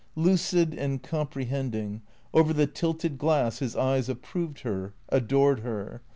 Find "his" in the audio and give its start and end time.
3.59-3.75